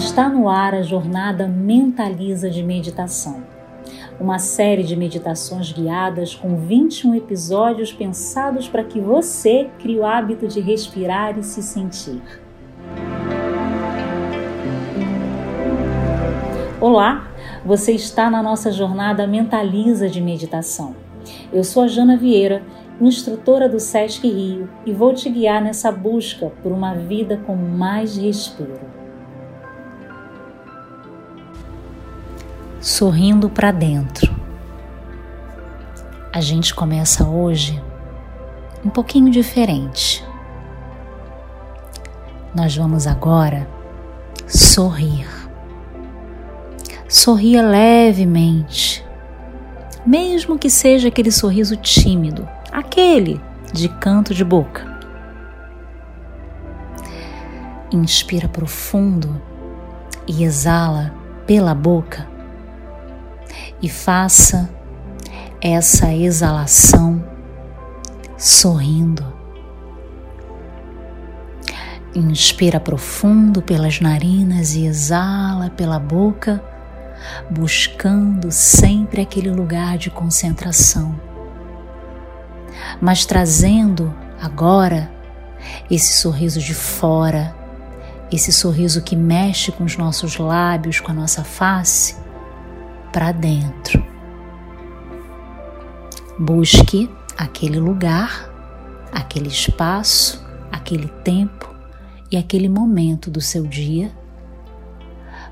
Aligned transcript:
Está 0.00 0.30
no 0.30 0.48
ar 0.48 0.74
a 0.74 0.80
jornada 0.80 1.46
Mentaliza 1.46 2.48
de 2.48 2.62
Meditação, 2.62 3.42
uma 4.18 4.38
série 4.38 4.82
de 4.82 4.96
meditações 4.96 5.70
guiadas 5.70 6.34
com 6.34 6.56
21 6.56 7.16
episódios 7.16 7.92
pensados 7.92 8.66
para 8.66 8.82
que 8.82 8.98
você 8.98 9.68
crie 9.78 9.98
o 9.98 10.06
hábito 10.06 10.48
de 10.48 10.58
respirar 10.58 11.38
e 11.38 11.42
se 11.42 11.62
sentir. 11.62 12.22
Olá, 16.80 17.28
você 17.62 17.92
está 17.92 18.30
na 18.30 18.42
nossa 18.42 18.72
jornada 18.72 19.26
Mentaliza 19.26 20.08
de 20.08 20.22
Meditação. 20.22 20.96
Eu 21.52 21.62
sou 21.62 21.82
a 21.82 21.88
Jana 21.88 22.16
Vieira, 22.16 22.62
instrutora 22.98 23.68
do 23.68 23.78
SESC 23.78 24.26
Rio, 24.26 24.66
e 24.86 24.94
vou 24.94 25.12
te 25.12 25.28
guiar 25.28 25.62
nessa 25.62 25.92
busca 25.92 26.50
por 26.62 26.72
uma 26.72 26.94
vida 26.94 27.36
com 27.46 27.54
mais 27.54 28.16
respiro. 28.16 28.99
Sorrindo 32.80 33.50
para 33.50 33.70
dentro. 33.70 34.34
A 36.32 36.40
gente 36.40 36.74
começa 36.74 37.28
hoje 37.28 37.82
um 38.84 38.88
pouquinho 38.88 39.30
diferente. 39.30 40.24
Nós 42.54 42.74
vamos 42.74 43.06
agora 43.06 43.68
sorrir. 44.46 45.28
Sorria 47.06 47.62
levemente, 47.62 49.04
mesmo 50.06 50.58
que 50.58 50.70
seja 50.70 51.08
aquele 51.08 51.30
sorriso 51.30 51.76
tímido, 51.76 52.48
aquele 52.72 53.40
de 53.72 53.88
canto 53.88 54.32
de 54.32 54.44
boca. 54.44 54.88
Inspira 57.92 58.48
profundo 58.48 59.42
e 60.26 60.44
exala 60.44 61.12
pela 61.46 61.74
boca 61.74 62.28
e 63.82 63.88
faça 63.88 64.70
essa 65.60 66.12
exalação 66.12 67.24
sorrindo. 68.36 69.24
Inspira 72.14 72.80
profundo 72.80 73.62
pelas 73.62 74.00
narinas 74.00 74.74
e 74.74 74.84
exala 74.84 75.70
pela 75.70 75.98
boca, 75.98 76.62
buscando 77.50 78.50
sempre 78.50 79.20
aquele 79.20 79.50
lugar 79.50 79.96
de 79.96 80.10
concentração. 80.10 81.20
Mas 83.00 83.24
trazendo 83.24 84.12
agora 84.40 85.10
esse 85.90 86.14
sorriso 86.14 86.58
de 86.60 86.74
fora, 86.74 87.54
esse 88.32 88.52
sorriso 88.52 89.02
que 89.02 89.14
mexe 89.14 89.70
com 89.70 89.84
os 89.84 89.96
nossos 89.96 90.36
lábios, 90.38 90.98
com 90.98 91.12
a 91.12 91.14
nossa 91.14 91.44
face, 91.44 92.16
para 93.12 93.32
dentro. 93.32 94.02
Busque 96.38 97.10
aquele 97.36 97.78
lugar, 97.78 98.50
aquele 99.12 99.48
espaço, 99.48 100.44
aquele 100.70 101.08
tempo 101.22 101.74
e 102.30 102.36
aquele 102.36 102.68
momento 102.68 103.30
do 103.30 103.40
seu 103.40 103.64
dia 103.66 104.10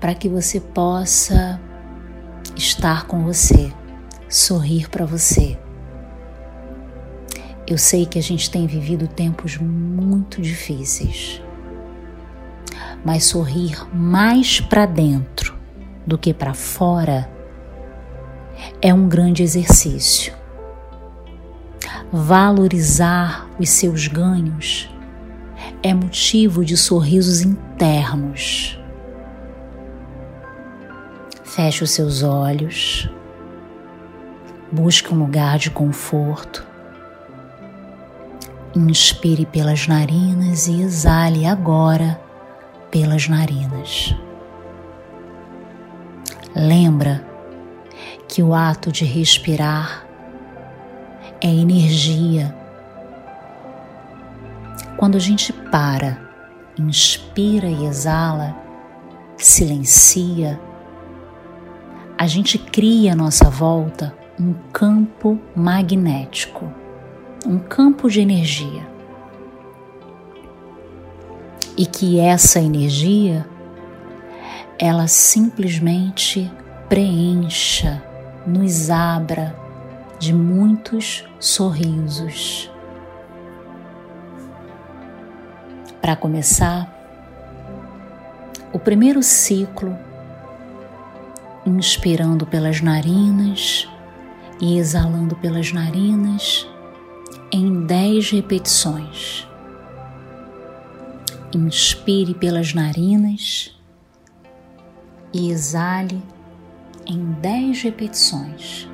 para 0.00 0.14
que 0.14 0.28
você 0.28 0.60
possa 0.60 1.60
estar 2.54 3.06
com 3.06 3.24
você, 3.24 3.72
sorrir 4.28 4.90
para 4.90 5.06
você. 5.06 5.58
Eu 7.66 7.78
sei 7.78 8.04
que 8.04 8.18
a 8.18 8.22
gente 8.22 8.50
tem 8.50 8.66
vivido 8.66 9.08
tempos 9.08 9.56
muito 9.56 10.42
difíceis, 10.42 11.40
mas 13.02 13.24
sorrir 13.24 13.86
mais 13.94 14.60
para 14.60 14.84
dentro 14.84 15.54
do 16.06 16.18
que 16.18 16.34
para 16.34 16.52
fora 16.52 17.33
é 18.80 18.92
um 18.92 19.08
grande 19.08 19.42
exercício. 19.42 20.32
Valorizar 22.12 23.48
os 23.58 23.70
seus 23.70 24.06
ganhos 24.06 24.88
é 25.82 25.92
motivo 25.92 26.64
de 26.64 26.76
sorrisos 26.76 27.40
internos. 27.40 28.78
Feche 31.42 31.84
os 31.84 31.90
seus 31.90 32.22
olhos, 32.22 33.08
busque 34.70 35.12
um 35.12 35.18
lugar 35.18 35.58
de 35.58 35.70
conforto. 35.70 36.66
Inspire 38.74 39.46
pelas 39.46 39.86
narinas 39.86 40.66
e 40.66 40.82
exale 40.82 41.46
agora 41.46 42.20
pelas 42.90 43.28
narinas. 43.28 44.14
Lembra 46.56 47.33
que 48.34 48.42
o 48.42 48.52
ato 48.52 48.90
de 48.90 49.04
respirar 49.04 50.04
é 51.40 51.46
energia. 51.46 52.52
Quando 54.96 55.14
a 55.14 55.20
gente 55.20 55.52
para, 55.52 56.18
inspira 56.76 57.68
e 57.68 57.86
exala, 57.86 58.56
silencia, 59.36 60.60
a 62.18 62.26
gente 62.26 62.58
cria 62.58 63.12
à 63.12 63.14
nossa 63.14 63.48
volta 63.48 64.12
um 64.36 64.52
campo 64.72 65.38
magnético, 65.54 66.68
um 67.46 67.60
campo 67.60 68.10
de 68.10 68.20
energia. 68.20 68.84
E 71.76 71.86
que 71.86 72.18
essa 72.18 72.58
energia 72.58 73.46
ela 74.76 75.06
simplesmente 75.06 76.50
preencha 76.88 78.02
nos 78.46 78.90
abra 78.90 79.56
de 80.18 80.32
muitos 80.32 81.24
sorrisos. 81.40 82.70
Para 86.00 86.14
começar, 86.16 86.92
o 88.72 88.78
primeiro 88.78 89.22
ciclo, 89.22 89.96
inspirando 91.64 92.44
pelas 92.44 92.80
narinas 92.80 93.88
e 94.60 94.78
exalando 94.78 95.34
pelas 95.36 95.72
narinas 95.72 96.68
em 97.50 97.86
dez 97.86 98.30
repetições. 98.30 99.48
Inspire 101.54 102.34
pelas 102.34 102.74
narinas 102.74 103.74
e 105.32 105.50
exale 105.50 106.20
em 107.06 107.32
10 107.40 107.82
repetições. 107.82 108.88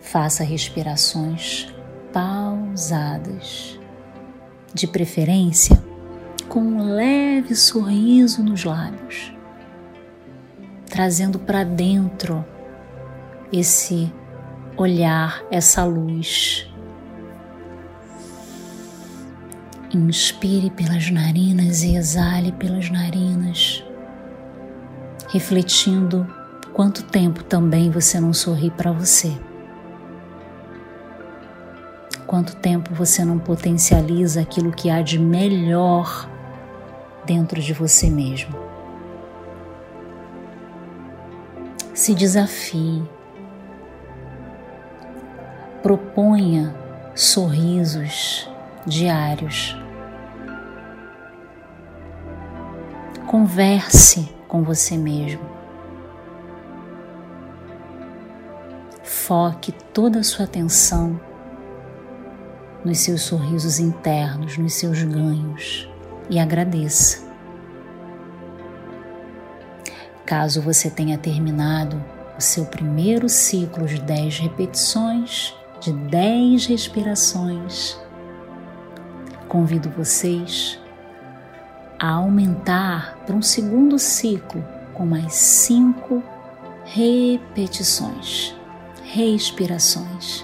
Faça 0.00 0.42
respirações 0.42 1.72
pausadas, 2.12 3.78
de 4.72 4.86
preferência 4.86 5.82
com 6.48 6.60
um 6.60 6.94
leve 6.94 7.54
sorriso 7.54 8.42
nos 8.42 8.64
lábios, 8.64 9.32
trazendo 10.86 11.38
para 11.38 11.62
dentro 11.62 12.44
esse 13.52 14.12
olhar, 14.76 15.42
essa 15.50 15.84
luz. 15.84 16.68
Inspire 19.92 20.70
pelas 20.70 21.10
narinas 21.10 21.82
e 21.82 21.96
exale 21.96 22.52
pelas 22.52 22.90
narinas 22.90 23.84
refletindo 25.30 26.26
quanto 26.72 27.04
tempo 27.04 27.44
também 27.44 27.88
você 27.88 28.18
não 28.18 28.32
sorri 28.32 28.68
para 28.70 28.90
você. 28.90 29.32
Quanto 32.26 32.56
tempo 32.56 32.94
você 32.94 33.24
não 33.24 33.38
potencializa 33.38 34.40
aquilo 34.40 34.72
que 34.72 34.90
há 34.90 35.02
de 35.02 35.18
melhor 35.18 36.28
dentro 37.24 37.60
de 37.60 37.72
você 37.72 38.10
mesmo. 38.10 38.54
Se 41.94 42.14
desafie. 42.14 43.02
Proponha 45.82 46.74
sorrisos 47.14 48.50
diários. 48.86 49.76
Converse 53.26 54.39
com 54.50 54.64
você 54.64 54.98
mesmo. 54.98 55.40
Foque 59.04 59.72
toda 59.94 60.18
a 60.18 60.24
sua 60.24 60.44
atenção 60.44 61.18
nos 62.84 62.98
seus 62.98 63.22
sorrisos 63.22 63.78
internos, 63.78 64.58
nos 64.58 64.74
seus 64.74 65.02
ganhos 65.04 65.88
e 66.28 66.38
agradeça. 66.38 67.30
Caso 70.26 70.60
você 70.60 70.90
tenha 70.90 71.16
terminado 71.16 72.02
o 72.36 72.40
seu 72.40 72.66
primeiro 72.66 73.28
ciclo 73.28 73.86
de 73.86 74.00
10 74.00 74.38
repetições, 74.38 75.54
de 75.80 75.92
10 75.92 76.66
respirações, 76.66 77.98
convido 79.48 79.90
vocês 79.90 80.80
a 82.00 82.12
aumentar 82.12 83.18
para 83.26 83.36
um 83.36 83.42
segundo 83.42 83.98
ciclo 83.98 84.64
com 84.94 85.04
mais 85.04 85.34
cinco 85.34 86.22
repetições, 86.86 88.56
respirações, 89.04 90.42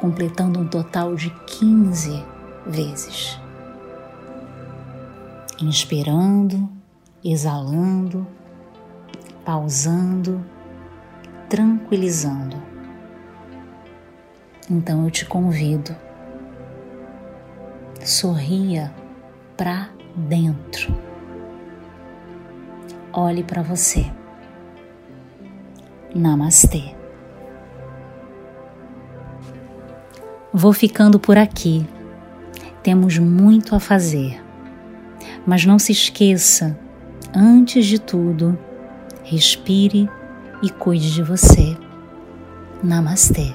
completando 0.00 0.60
um 0.60 0.68
total 0.68 1.16
de 1.16 1.30
15 1.30 2.24
vezes. 2.64 3.40
Inspirando, 5.60 6.68
exalando, 7.24 8.24
pausando, 9.44 10.46
tranquilizando. 11.48 12.56
Então 14.70 15.04
eu 15.04 15.10
te 15.10 15.26
convido, 15.26 15.96
sorria 18.04 18.94
para 19.56 19.95
dentro. 20.16 20.96
Olhe 23.12 23.44
para 23.44 23.62
você. 23.62 24.10
Namastê. 26.14 26.94
Vou 30.52 30.72
ficando 30.72 31.20
por 31.20 31.36
aqui. 31.36 31.86
Temos 32.82 33.18
muito 33.18 33.74
a 33.74 33.80
fazer. 33.80 34.42
Mas 35.44 35.66
não 35.66 35.78
se 35.78 35.92
esqueça, 35.92 36.78
antes 37.34 37.84
de 37.84 38.00
tudo, 38.00 38.58
respire 39.22 40.08
e 40.62 40.70
cuide 40.70 41.12
de 41.12 41.22
você. 41.22 41.76
Namastê. 42.82 43.54